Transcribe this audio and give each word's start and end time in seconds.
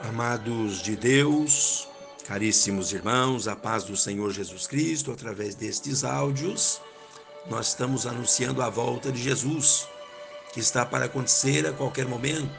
Amados 0.00 0.82
de 0.82 0.94
Deus, 0.94 1.88
caríssimos 2.26 2.92
irmãos, 2.92 3.48
a 3.48 3.56
paz 3.56 3.82
do 3.82 3.96
Senhor 3.96 4.30
Jesus 4.30 4.66
Cristo, 4.66 5.10
através 5.10 5.54
destes 5.54 6.04
áudios, 6.04 6.82
nós 7.48 7.68
estamos 7.68 8.06
anunciando 8.06 8.60
a 8.60 8.68
volta 8.68 9.10
de 9.10 9.22
Jesus, 9.22 9.88
que 10.52 10.60
está 10.60 10.84
para 10.84 11.06
acontecer 11.06 11.66
a 11.66 11.72
qualquer 11.72 12.04
momento. 12.06 12.54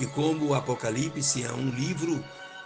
E 0.00 0.06
como 0.06 0.46
o 0.46 0.54
Apocalipse 0.54 1.44
é 1.44 1.52
um 1.52 1.70
livro 1.70 2.22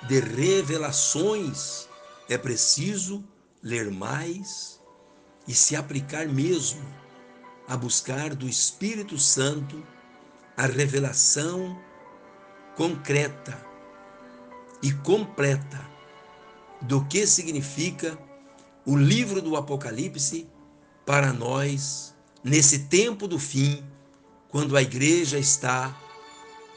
de 0.09 0.21
revelações, 0.21 1.87
é 2.31 2.39
preciso 2.39 3.23
ler 3.63 3.91
mais 3.91 4.81
e 5.47 5.53
se 5.55 5.77
aplicar 5.77 6.27
mesmo 6.27 6.83
a 7.69 7.77
buscar 7.77 8.35
do 8.35 8.49
Espírito 8.49 9.19
Santo 9.19 9.87
a 10.57 10.65
revelação 10.65 11.79
concreta 12.75 13.66
e 14.83 14.93
completa 14.93 15.85
do 16.81 17.05
que 17.05 17.27
significa 17.27 18.19
o 18.85 18.97
livro 18.97 19.41
do 19.43 19.57
Apocalipse 19.57 20.49
para 21.05 21.33
nós 21.33 22.15
nesse 22.43 22.81
tempo 22.81 23.27
do 23.27 23.39
fim, 23.39 23.85
quando 24.49 24.77
a 24.77 24.83
igreja 24.83 25.39
está 25.39 25.95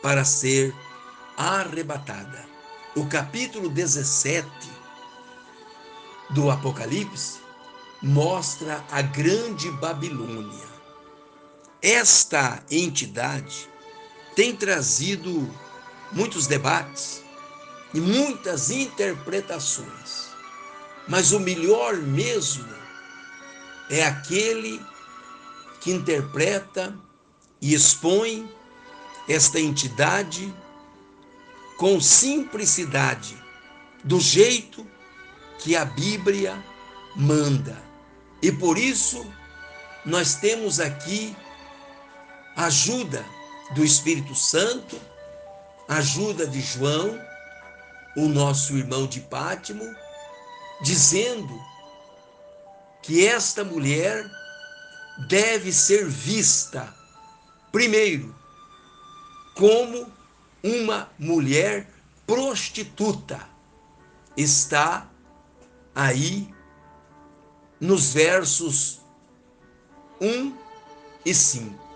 para 0.01 0.25
ser 0.25 0.73
arrebatada. 1.37 2.47
O 2.95 3.05
capítulo 3.05 3.69
17 3.69 4.47
do 6.31 6.49
Apocalipse 6.49 7.39
mostra 8.01 8.83
a 8.91 9.01
grande 9.01 9.69
Babilônia. 9.73 10.67
Esta 11.81 12.63
entidade 12.69 13.69
tem 14.35 14.55
trazido 14.55 15.49
muitos 16.11 16.47
debates 16.47 17.23
e 17.93 17.99
muitas 17.99 18.69
interpretações. 18.69 20.29
Mas 21.07 21.31
o 21.31 21.39
melhor 21.39 21.95
mesmo 21.95 22.67
é 23.89 24.05
aquele 24.05 24.79
que 25.81 25.91
interpreta 25.91 26.95
e 27.61 27.73
expõe 27.73 28.49
esta 29.27 29.59
entidade 29.59 30.53
com 31.77 31.99
simplicidade, 32.01 33.37
do 34.03 34.19
jeito 34.19 34.85
que 35.59 35.75
a 35.75 35.85
Bíblia 35.85 36.61
manda. 37.15 37.77
E 38.41 38.51
por 38.51 38.77
isso 38.77 39.25
nós 40.05 40.35
temos 40.35 40.79
aqui 40.79 41.35
ajuda 42.55 43.25
do 43.73 43.83
Espírito 43.83 44.35
Santo, 44.35 44.99
ajuda 45.87 46.45
de 46.45 46.61
João, 46.61 47.19
o 48.15 48.27
nosso 48.27 48.77
irmão 48.77 49.07
de 49.07 49.21
Pátimo, 49.21 49.83
dizendo 50.81 51.59
que 53.01 53.25
esta 53.25 53.63
mulher 53.63 54.29
deve 55.27 55.71
ser 55.73 56.05
vista, 56.07 56.93
primeiro, 57.71 58.35
como 59.55 60.11
uma 60.63 61.09
mulher 61.17 61.89
prostituta. 62.25 63.39
Está 64.37 65.09
aí 65.93 66.53
nos 67.79 68.13
versos 68.13 69.01
1 70.21 70.55
e 71.25 71.33
5. 71.33 71.89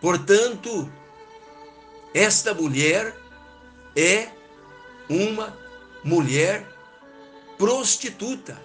Portanto, 0.00 0.90
esta 2.14 2.54
mulher 2.54 3.16
é 3.96 4.28
uma 5.08 5.56
mulher 6.04 6.66
prostituta. 7.58 8.60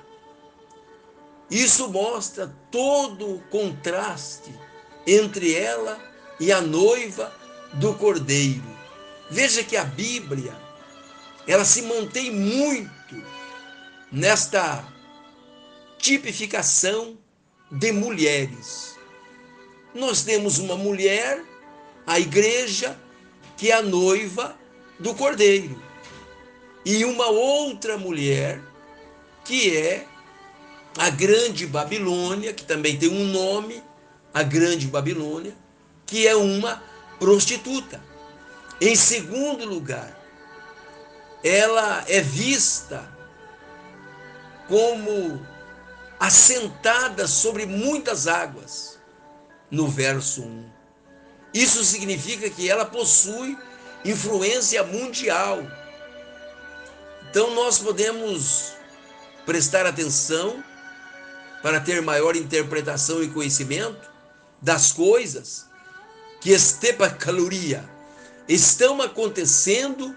Isso 1.49 1.89
mostra 1.89 2.53
todo 2.69 3.35
o 3.35 3.41
contraste 3.49 4.53
entre 5.05 5.53
ela 5.53 5.99
e 6.39 6.51
a 6.51 6.61
noiva 6.61 7.33
do 7.73 7.93
cordeiro. 7.95 8.63
Veja 9.29 9.63
que 9.63 9.75
a 9.75 9.83
Bíblia, 9.83 10.55
ela 11.47 11.65
se 11.65 11.81
mantém 11.81 12.31
muito 12.31 13.23
nesta 14.11 14.85
tipificação 15.97 17.17
de 17.71 17.91
mulheres. 17.91 18.97
Nós 19.93 20.23
temos 20.23 20.57
uma 20.57 20.75
mulher, 20.75 21.43
a 22.05 22.19
igreja, 22.19 22.97
que 23.57 23.71
é 23.71 23.75
a 23.75 23.81
noiva 23.81 24.57
do 24.99 25.13
cordeiro 25.13 25.90
e 26.85 27.05
uma 27.05 27.27
outra 27.27 27.97
mulher, 27.97 28.61
que 29.43 29.75
é 29.75 30.05
a 30.97 31.09
Grande 31.09 31.65
Babilônia, 31.67 32.53
que 32.53 32.63
também 32.63 32.97
tem 32.97 33.09
um 33.09 33.25
nome, 33.25 33.83
a 34.33 34.43
Grande 34.43 34.87
Babilônia, 34.87 35.55
que 36.05 36.27
é 36.27 36.35
uma 36.35 36.81
prostituta. 37.19 38.01
Em 38.79 38.95
segundo 38.95 39.65
lugar, 39.65 40.19
ela 41.43 42.03
é 42.07 42.19
vista 42.19 43.07
como 44.67 45.45
assentada 46.19 47.27
sobre 47.27 47.65
muitas 47.65 48.27
águas, 48.27 48.99
no 49.69 49.87
verso 49.87 50.43
1. 50.43 50.65
Isso 51.53 51.83
significa 51.83 52.49
que 52.49 52.69
ela 52.69 52.85
possui 52.85 53.57
influência 54.03 54.83
mundial 54.83 55.63
então 57.31 57.55
nós 57.55 57.79
podemos 57.79 58.73
prestar 59.45 59.85
atenção 59.85 60.61
para 61.61 61.79
ter 61.79 62.01
maior 62.01 62.35
interpretação 62.35 63.23
e 63.23 63.29
conhecimento 63.29 64.11
das 64.61 64.91
coisas 64.91 65.65
que 66.41 66.51
estepacaloria 66.51 67.89
estão 68.49 69.01
acontecendo 69.01 70.13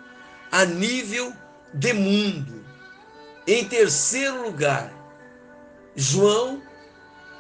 a 0.50 0.64
nível 0.64 1.32
de 1.72 1.92
mundo. 1.92 2.66
Em 3.47 3.64
terceiro 3.64 4.42
lugar, 4.42 4.92
João 5.94 6.60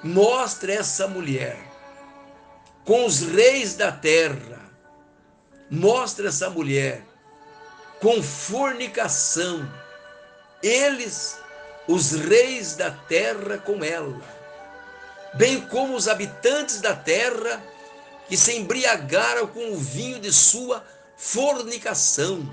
mostra 0.04 0.72
essa 0.74 1.08
mulher 1.08 1.58
com 2.84 3.04
os 3.06 3.22
reis 3.22 3.74
da 3.74 3.90
terra. 3.90 4.70
Mostra 5.68 6.28
essa 6.28 6.48
mulher 6.48 7.04
com 8.04 8.22
fornicação, 8.22 9.66
eles, 10.62 11.38
os 11.88 12.12
reis 12.12 12.76
da 12.76 12.90
terra, 12.90 13.56
com 13.56 13.82
ela, 13.82 14.20
bem 15.32 15.62
como 15.68 15.96
os 15.96 16.06
habitantes 16.06 16.82
da 16.82 16.94
terra 16.94 17.64
que 18.28 18.36
se 18.36 18.54
embriagaram 18.58 19.46
com 19.46 19.72
o 19.72 19.78
vinho 19.78 20.20
de 20.20 20.30
sua 20.30 20.84
fornicação. 21.16 22.46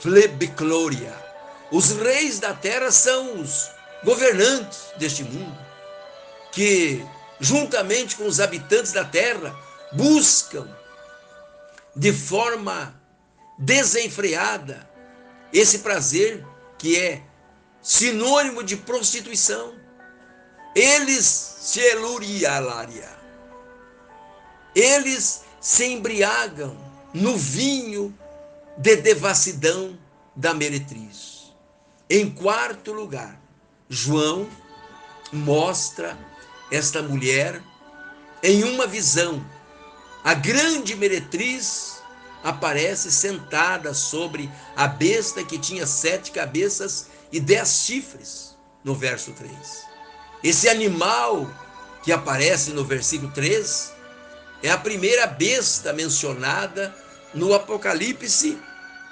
Flebiclória. 0.00 1.14
Os 1.70 1.92
reis 1.92 2.40
da 2.40 2.52
terra 2.52 2.90
são 2.90 3.40
os 3.40 3.70
governantes 4.02 4.86
deste 4.96 5.22
mundo, 5.22 5.56
que, 6.50 7.06
juntamente 7.38 8.16
com 8.16 8.26
os 8.26 8.40
habitantes 8.40 8.90
da 8.92 9.04
terra, 9.04 9.54
buscam 9.92 10.66
de 11.94 12.12
forma 12.12 12.97
desenfreada, 13.58 14.88
esse 15.52 15.80
prazer 15.80 16.46
que 16.78 16.96
é 16.96 17.22
sinônimo 17.82 18.62
de 18.62 18.76
prostituição. 18.76 19.74
Eles 20.74 21.24
se 21.24 21.80
elurialaria. 21.80 23.08
Eles 24.74 25.42
se 25.60 25.86
embriagam 25.86 26.76
no 27.12 27.36
vinho 27.36 28.16
de 28.76 28.96
devassidão 28.96 29.98
da 30.36 30.54
meretriz. 30.54 31.52
Em 32.08 32.30
quarto 32.30 32.92
lugar, 32.92 33.40
João 33.88 34.48
mostra 35.32 36.16
esta 36.70 37.02
mulher 37.02 37.60
em 38.42 38.62
uma 38.64 38.86
visão. 38.86 39.44
A 40.22 40.34
grande 40.34 40.94
meretriz 40.94 41.97
aparece 42.42 43.10
sentada 43.10 43.92
sobre 43.94 44.50
a 44.76 44.86
besta 44.86 45.44
que 45.44 45.58
tinha 45.58 45.86
sete 45.86 46.30
cabeças 46.30 47.08
e 47.32 47.40
dez 47.40 47.84
chifres, 47.84 48.56
no 48.84 48.94
verso 48.94 49.32
3. 49.32 49.50
Esse 50.42 50.68
animal 50.68 51.50
que 52.02 52.12
aparece 52.12 52.70
no 52.70 52.84
versículo 52.84 53.30
3 53.32 53.92
é 54.62 54.70
a 54.70 54.78
primeira 54.78 55.26
besta 55.26 55.92
mencionada 55.92 56.94
no 57.34 57.52
Apocalipse 57.52 58.58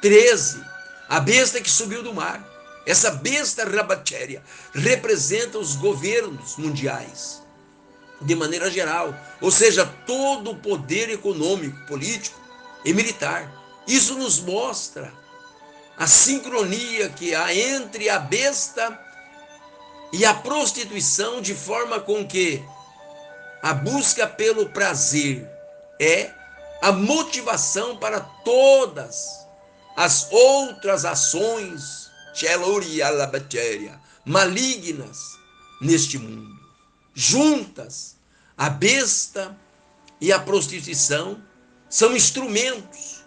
13, 0.00 0.62
a 1.08 1.20
besta 1.20 1.61
que 1.61 1.70
subiu 1.70 2.02
do 2.02 2.14
mar. 2.14 2.44
Essa 2.87 3.11
besta 3.11 3.64
rabatéria 3.64 4.43
representa 4.72 5.58
os 5.58 5.75
governos 5.75 6.56
mundiais, 6.56 7.43
de 8.20 8.34
maneira 8.37 8.70
geral, 8.70 9.12
ou 9.40 9.50
seja, 9.50 9.84
todo 10.06 10.52
o 10.52 10.56
poder 10.56 11.11
econômico, 11.11 11.84
político, 11.87 12.40
e 12.87 12.94
militar. 12.94 13.53
Isso 13.87 14.15
nos 14.15 14.41
mostra 14.41 15.12
a 15.99 16.06
sincronia 16.06 17.11
que 17.11 17.35
há 17.35 17.53
entre 17.55 18.09
a 18.09 18.19
besta 18.19 18.99
e 20.12 20.25
a 20.25 20.33
prostituição, 20.33 21.43
de 21.43 21.53
forma 21.53 22.00
com 22.00 22.27
que 22.27 22.65
a 23.61 23.75
busca 23.75 24.27
pelo 24.27 24.69
prazer 24.69 25.50
é 26.00 26.31
a 26.81 26.93
motivação 26.93 27.97
para 27.97 28.21
todas 28.21 29.47
as 29.97 30.31
outras 30.31 31.05
ações 31.05 32.09
malignas 34.25 35.19
neste 35.81 36.19
mundo. 36.19 36.55
Juntas, 37.15 38.17
a 38.56 38.69
besta 38.69 39.56
e 40.21 40.32
a 40.32 40.39
prostituição 40.39 41.43
são 41.88 42.17
instrumentos 42.17 43.25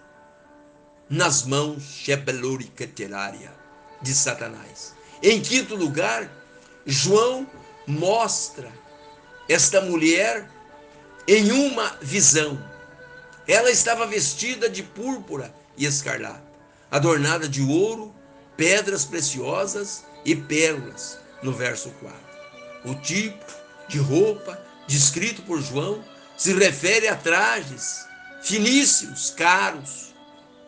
nas 1.10 1.44
mãos 1.44 1.84
de 4.02 4.14
Satanás. 4.14 4.94
Em 5.24 5.42
quinto 5.42 5.76
lugar, 5.76 6.30
João 6.86 7.48
mostra 7.88 8.72
esta 9.48 9.82
mulher 9.82 10.50
em 11.28 11.52
uma 11.52 11.98
visão. 12.02 12.64
Ela 13.48 13.72
estava 13.72 14.06
vestida 14.06 14.70
de 14.70 14.84
púrpura 14.84 15.54
e 15.76 15.86
escarlata, 15.86 16.44
adornada 16.92 17.48
de 17.48 17.62
ouro, 17.62 18.14
pedras 18.56 19.06
preciosas 19.06 20.06
e 20.24 20.36
pérolas, 20.36 21.18
no 21.42 21.52
verso 21.52 21.90
4. 22.00 22.18
O 22.86 22.96
tipo 22.96 23.46
de 23.88 23.98
roupa 23.98 24.62
descrito 24.88 25.42
por 25.44 25.62
João 25.62 26.04
se 26.38 26.54
refere 26.54 27.08
a 27.08 27.16
trajes 27.16 28.09
finíssimos, 28.42 29.32
caros, 29.32 30.14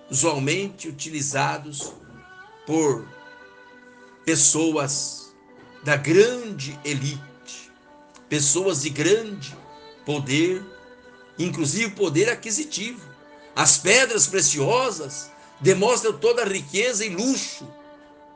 usualmente 0.09 0.87
utilizados 0.87 1.93
por 2.65 3.07
pessoas 4.25 5.33
da 5.83 5.95
grande 5.95 6.79
elite, 6.83 7.71
pessoas 8.29 8.81
de 8.81 8.89
grande 8.89 9.55
poder, 10.05 10.63
inclusive 11.39 11.91
poder 11.91 12.29
aquisitivo. 12.29 13.09
As 13.55 13.77
pedras 13.77 14.27
preciosas 14.27 15.31
demonstram 15.59 16.17
toda 16.17 16.43
a 16.43 16.47
riqueza 16.47 17.05
e 17.05 17.09
luxo 17.09 17.67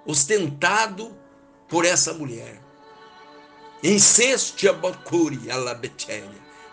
ostentado 0.06 1.16
por 1.68 1.86
essa 1.86 2.14
mulher. 2.14 2.62
Em 3.84 4.00
sexto, 4.00 4.56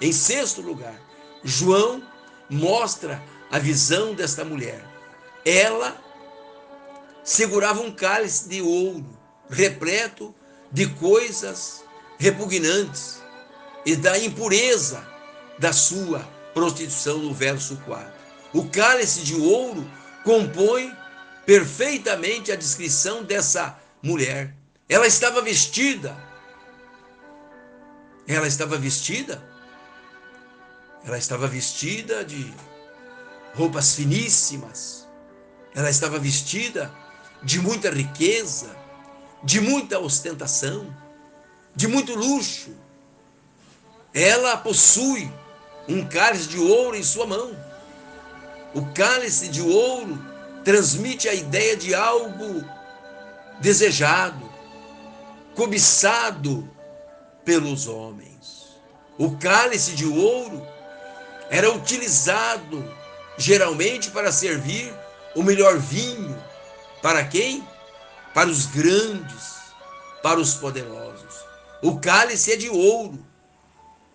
em 0.00 0.12
sexto 0.12 0.62
lugar, 0.62 1.00
João 1.44 2.03
mostra 2.52 3.22
a 3.50 3.58
visão 3.58 4.14
desta 4.14 4.44
mulher. 4.44 4.84
Ela 5.44 5.96
segurava 7.25 7.81
um 7.81 7.90
cálice 7.90 8.49
de 8.49 8.60
ouro 8.60 9.19
repleto 9.49 10.34
de 10.70 10.87
coisas 10.87 11.82
repugnantes 12.19 13.20
e 13.84 13.96
da 13.96 14.19
impureza 14.19 15.06
da 15.58 15.72
sua 15.72 16.20
prostituição 16.54 17.19
no 17.19 17.34
verso 17.34 17.76
4. 17.84 18.12
O 18.52 18.69
cálice 18.69 19.22
de 19.22 19.34
ouro 19.34 19.88
compõe 20.25 20.94
perfeitamente 21.46 22.52
a 22.52 22.56
descrição 22.56 23.25
dessa 23.25 23.78
mulher. 24.02 24.54
Ela 24.88 25.06
estava 25.06 25.40
vestida. 25.40 26.16
Ela 28.26 28.46
estava 28.46 28.76
vestida. 28.76 29.51
Ela 31.04 31.19
estava 31.19 31.46
vestida 31.49 32.25
de 32.25 32.52
roupas 33.54 33.94
finíssimas. 33.94 35.08
Ela 35.75 35.90
estava 35.90 36.19
vestida 36.19 36.93
de 37.43 37.58
muita 37.60 37.90
riqueza, 37.90 38.76
de 39.43 39.60
muita 39.60 39.99
ostentação, 39.99 40.94
de 41.75 41.88
muito 41.88 42.14
luxo. 42.14 42.70
Ela 44.14 44.56
possui 44.56 45.31
um 45.88 46.06
cálice 46.06 46.49
de 46.49 46.58
ouro 46.58 46.96
em 46.96 47.02
sua 47.02 47.26
mão. 47.26 47.56
O 48.75 48.87
cálice 48.93 49.49
de 49.49 49.60
ouro 49.60 50.25
transmite 50.64 51.28
a 51.28 51.34
ideia 51.34 51.76
de 51.76 51.94
algo 51.94 52.64
desejado, 53.60 54.50
cobiçado 55.56 56.70
pelos 57.44 57.88
homens. 57.88 58.78
O 59.19 59.37
cálice 59.37 59.93
de 59.93 60.06
ouro 60.06 60.64
era 61.52 61.70
utilizado 61.70 62.82
geralmente 63.37 64.10
para 64.10 64.32
servir 64.32 64.90
o 65.37 65.43
melhor 65.43 65.76
vinho. 65.76 66.43
Para 67.02 67.26
quem? 67.26 67.62
Para 68.32 68.49
os 68.49 68.64
grandes, 68.64 69.60
para 70.22 70.40
os 70.40 70.54
poderosos. 70.54 71.44
O 71.82 72.00
cálice 72.00 72.52
é 72.52 72.56
de 72.56 72.70
ouro, 72.70 73.19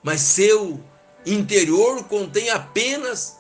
mas 0.02 0.20
seu 0.22 0.84
interior 1.28 2.06
contém 2.06 2.50
apenas 2.50 3.38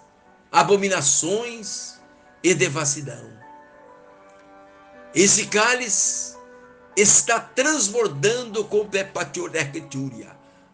abominações 0.51 1.99
e 2.43 2.53
devassidão. 2.53 3.35
Esse 5.15 5.47
cálice 5.47 6.37
está 6.95 7.39
transbordando 7.39 8.63
com 8.65 8.87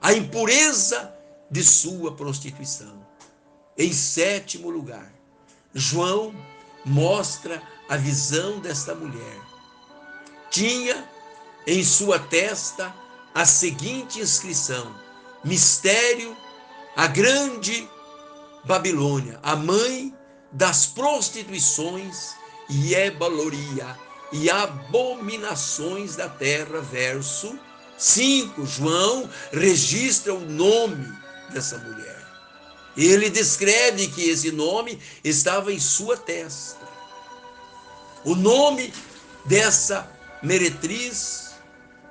a 0.02 0.14
impureza 0.14 1.16
de 1.50 1.64
sua 1.64 2.14
prostituição. 2.14 3.03
Em 3.78 3.92
sétimo 3.92 4.70
lugar, 4.70 5.12
João 5.74 6.34
mostra 6.86 7.62
a 7.90 7.98
visão 7.98 8.60
desta 8.60 8.94
mulher. 8.94 9.42
Tinha 10.52 11.10
em 11.66 11.84
sua 11.84 12.20
testa 12.20 12.94
a 13.34 13.46
seguinte 13.46 14.20
inscrição: 14.20 14.96
Mistério, 15.44 16.38
a 16.96 17.08
grande 17.08 17.90
Babilônia, 18.64 19.40
a 19.42 19.56
mãe 19.56 20.14
das 20.52 20.86
prostituições 20.86 22.36
e 22.70 22.94
ebaloria 22.94 23.98
e 24.32 24.50
abominações 24.50 26.16
da 26.16 26.30
terra. 26.30 26.80
Verso 26.80 27.58
5. 27.98 28.66
João 28.66 29.30
registra 29.52 30.34
o 30.34 30.40
nome 30.40 31.12
dessa 31.52 31.78
mulher. 31.80 32.23
Ele 32.96 33.30
descreve 33.30 34.08
que 34.08 34.30
esse 34.30 34.52
nome 34.52 35.00
estava 35.24 35.74
em 35.74 35.80
sua 35.80 36.16
testa. 36.16 36.88
O 38.24 38.36
nome 38.36 38.94
dessa 39.46 40.10
meretriz 40.42 41.56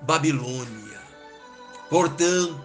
Babilônia. 0.02 1.00
Portanto, 1.88 2.61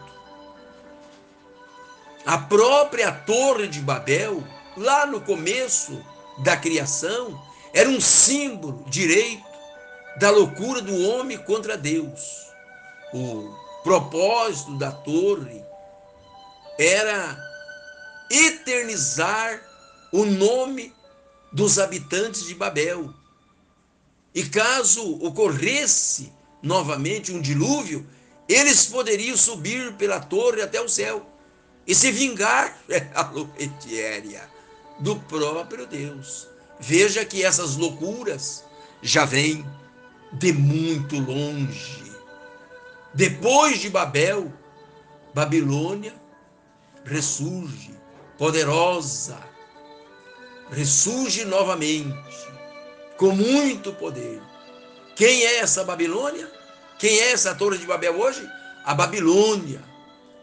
a 2.25 2.37
própria 2.37 3.11
Torre 3.11 3.67
de 3.67 3.79
Babel, 3.79 4.43
lá 4.75 5.05
no 5.05 5.21
começo 5.21 6.03
da 6.39 6.57
criação, 6.57 7.41
era 7.73 7.89
um 7.89 8.01
símbolo 8.01 8.83
direito 8.87 9.45
da 10.19 10.31
loucura 10.31 10.81
do 10.81 11.09
homem 11.09 11.37
contra 11.37 11.77
Deus. 11.77 12.47
O 13.13 13.55
propósito 13.83 14.77
da 14.77 14.91
torre 14.91 15.63
era 16.77 17.37
eternizar 18.29 19.61
o 20.11 20.25
nome 20.25 20.93
dos 21.51 21.79
habitantes 21.79 22.45
de 22.45 22.55
Babel. 22.55 23.13
E 24.33 24.43
caso 24.43 25.15
ocorresse 25.23 26.31
novamente 26.61 27.31
um 27.31 27.41
dilúvio, 27.41 28.05
eles 28.47 28.85
poderiam 28.85 29.35
subir 29.35 29.93
pela 29.93 30.19
torre 30.19 30.61
até 30.61 30.81
o 30.81 30.89
céu 30.89 31.25
e 31.85 31.95
se 31.95 32.11
vingar 32.11 32.77
é 32.89 33.07
a 33.15 33.23
loucura 33.23 34.49
do 34.99 35.15
próprio 35.15 35.85
Deus. 35.85 36.47
Veja 36.79 37.25
que 37.25 37.43
essas 37.43 37.75
loucuras 37.75 38.63
já 39.01 39.25
vêm 39.25 39.65
de 40.33 40.51
muito 40.51 41.19
longe. 41.19 42.11
Depois 43.13 43.79
de 43.79 43.89
Babel, 43.89 44.51
Babilônia 45.33 46.13
ressurge, 47.03 47.91
poderosa, 48.37 49.37
ressurge 50.71 51.43
novamente, 51.45 52.47
com 53.17 53.31
muito 53.31 53.91
poder. 53.93 54.41
Quem 55.15 55.43
é 55.43 55.57
essa 55.57 55.83
Babilônia? 55.83 56.49
Quem 56.99 57.19
é 57.19 57.31
essa 57.31 57.55
Torre 57.55 57.77
de 57.77 57.85
Babel 57.85 58.19
hoje? 58.19 58.47
A 58.85 58.93
Babilônia. 58.93 59.81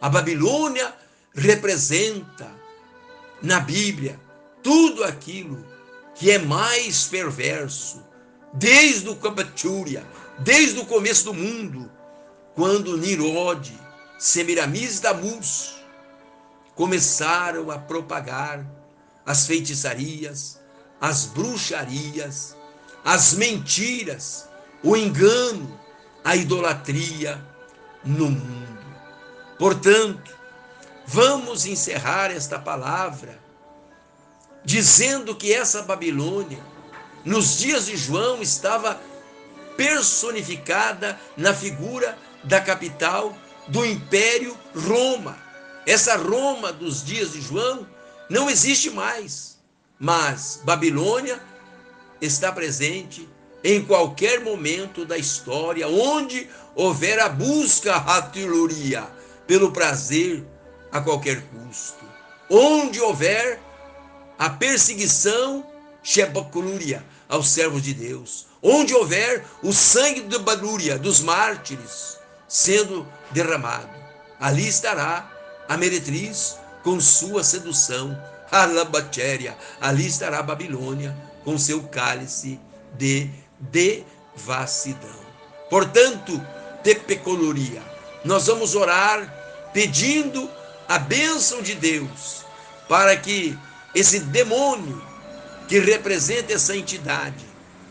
A 0.01 0.09
Babilônia 0.09 0.93
representa 1.35 2.51
na 3.41 3.61
Bíblia 3.61 4.21
tudo 4.63 5.05
aquilo 5.05 5.65
que 6.15 6.31
é 6.31 6.39
mais 6.39 7.05
perverso, 7.05 8.03
desde 8.53 9.09
o 9.09 9.17
Kabaturia, 9.17 10.05
desde 10.39 10.79
o 10.81 10.87
começo 10.87 11.25
do 11.25 11.35
mundo, 11.35 11.91
quando 12.55 12.97
Nirode, 12.97 13.79
Semiramis 14.19 14.99
e 14.99 15.03
Damus 15.03 15.74
começaram 16.75 17.71
a 17.71 17.79
propagar 17.79 18.65
as 19.25 19.47
feitiçarias, 19.47 20.61
as 21.01 21.27
bruxarias, 21.27 22.57
as 23.05 23.35
mentiras, 23.35 24.49
o 24.83 24.97
engano, 24.97 25.79
a 26.25 26.37
idolatria 26.37 27.43
no 28.05 28.31
mundo. 28.31 28.85
Portanto, 29.59 30.35
vamos 31.07 31.67
encerrar 31.67 32.31
esta 32.31 32.59
palavra 32.59 33.39
dizendo 34.65 35.35
que 35.37 35.53
essa 35.53 35.83
Babilônia, 35.83 36.63
nos 37.25 37.59
dias 37.59 37.87
de 37.87 37.97
João, 37.97 38.41
estava 38.41 39.01
personificada 39.77 41.19
na 41.37 41.53
figura 41.53 42.17
da 42.43 42.61
capital 42.61 43.37
do 43.69 43.85
Império 43.85 44.57
Roma. 44.75 45.44
Essa 45.87 46.17
Roma 46.17 46.73
dos 46.73 47.05
dias 47.05 47.33
de 47.33 47.41
João 47.41 47.87
não 48.31 48.49
existe 48.49 48.91
mais, 48.91 49.59
mas 49.99 50.61
Babilônia 50.65 51.41
está 52.21 52.51
presente 52.51 53.29
em 53.63 53.85
qualquer 53.85 54.41
momento 54.41 55.05
da 55.05 55.19
história, 55.19 55.87
onde 55.89 56.49
houver 56.75 57.21
a 57.21 57.29
busca 57.29 57.97
ratiluria 57.97 59.07
pelo 59.47 59.73
prazer 59.73 60.45
a 60.91 61.01
qualquer 61.01 61.43
custo, 61.49 62.05
onde 62.49 63.01
houver 63.01 63.61
a 64.39 64.51
perseguição 64.51 65.67
sheboclúria 66.03 67.05
aos 67.29 67.49
servos 67.49 67.83
de 67.83 67.95
Deus, 67.95 68.47
onde 68.63 68.95
houver 68.95 69.45
o 69.63 69.73
sangue 69.73 70.23
de 70.23 70.39
Balúria, 70.39 70.99
dos 70.99 71.21
mártires, 71.21 72.19
sendo 72.49 73.07
derramado, 73.33 73.91
ali 74.39 74.69
estará 74.69 75.34
a 75.69 75.77
meretriz 75.77 76.57
com 76.83 77.01
sua 77.01 77.43
sedução, 77.43 78.17
a 78.51 78.67
labatéria, 78.67 79.57
ali 79.81 80.07
estará 80.07 80.39
a 80.39 80.43
Babilônia 80.43 81.17
com 81.45 81.59
seu 81.59 81.83
cálice 81.85 82.61
de 82.97 83.31
devassidão. 83.59 85.25
Portanto, 85.71 86.41
tepecoloria, 86.83 87.83
nós 88.25 88.47
vamos 88.47 88.75
orar 88.75 89.71
pedindo 89.73 90.49
a 90.89 90.99
bênção 90.99 91.63
de 91.63 91.75
Deus 91.75 92.45
para 92.89 93.17
que 93.17 93.59
esse 93.95 94.21
demônio 94.21 95.03
que 95.67 95.79
representa 95.79 96.53
essa 96.53 96.77
entidade, 96.77 97.45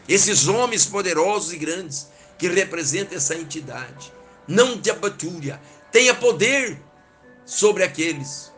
esses 0.08 0.48
homens 0.48 0.86
poderosos 0.86 1.52
e 1.54 1.58
grandes 1.58 2.08
que 2.38 2.48
representam 2.48 3.18
essa 3.18 3.36
entidade, 3.36 4.14
não 4.48 4.78
de 4.78 4.92
abatúria, 4.92 5.60
tenha 5.92 6.14
poder 6.14 6.80
sobre 7.46 7.84
aqueles 7.84 8.52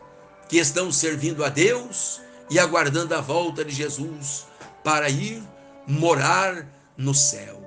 que 0.48 0.58
estão 0.58 0.92
servindo 0.92 1.44
a 1.44 1.48
Deus 1.48 2.20
e 2.48 2.58
aguardando 2.58 3.14
a 3.14 3.20
volta 3.20 3.64
de 3.64 3.74
Jesus 3.74 4.46
para 4.84 5.08
ir 5.08 5.42
morar 5.86 6.66
no 6.96 7.14
céu. 7.14 7.62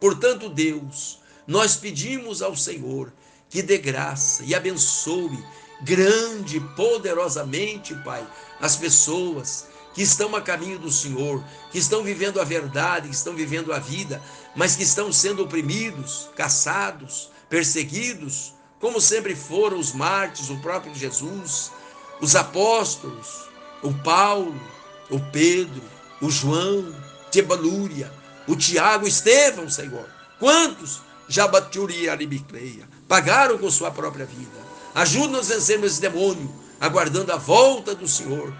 Portanto, 0.00 0.48
Deus, 0.48 1.20
nós 1.46 1.76
pedimos 1.76 2.40
ao 2.40 2.56
Senhor 2.56 3.12
que 3.50 3.62
dê 3.62 3.76
graça 3.78 4.42
e 4.44 4.54
abençoe 4.54 5.44
grande, 5.82 6.58
poderosamente, 6.74 7.94
Pai, 7.96 8.26
as 8.60 8.76
pessoas 8.76 9.66
que 9.92 10.02
estão 10.02 10.34
a 10.34 10.40
caminho 10.40 10.78
do 10.78 10.90
Senhor, 10.90 11.44
que 11.70 11.78
estão 11.78 12.02
vivendo 12.02 12.40
a 12.40 12.44
verdade, 12.44 13.08
que 13.08 13.14
estão 13.14 13.34
vivendo 13.34 13.72
a 13.72 13.78
vida, 13.78 14.20
mas 14.56 14.74
que 14.74 14.82
estão 14.82 15.12
sendo 15.12 15.44
oprimidos, 15.44 16.30
caçados, 16.34 17.30
perseguidos, 17.48 18.53
como 18.84 19.00
sempre 19.00 19.34
foram 19.34 19.78
os 19.78 19.94
mártires, 19.94 20.50
o 20.50 20.58
próprio 20.58 20.94
Jesus, 20.94 21.72
os 22.20 22.36
apóstolos, 22.36 23.48
o 23.82 23.94
Paulo, 23.94 24.60
o 25.08 25.18
Pedro, 25.18 25.82
o 26.20 26.30
João, 26.30 26.94
Tebalúria, 27.32 28.12
o 28.46 28.54
Tiago, 28.54 29.08
Estevão, 29.08 29.70
Senhor. 29.70 30.06
Quantos 30.38 31.00
já 31.26 31.48
batiuria 31.48 32.12
aribicleia, 32.12 32.86
pagaram 33.08 33.56
com 33.56 33.70
sua 33.70 33.90
própria 33.90 34.26
vida. 34.26 34.58
Ajuda-nos 34.94 35.50
a 35.50 35.54
vencer 35.54 35.82
esse 35.82 36.02
demônio, 36.02 36.54
aguardando 36.78 37.32
a 37.32 37.36
volta 37.36 37.94
do 37.94 38.06
Senhor, 38.06 38.52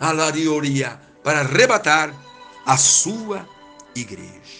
a 0.00 0.10
larioria, 0.10 1.00
para 1.22 1.42
arrebatar 1.42 2.12
a 2.66 2.76
sua 2.76 3.48
igreja. 3.94 4.44